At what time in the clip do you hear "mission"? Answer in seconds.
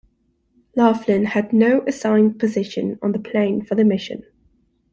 3.85-4.23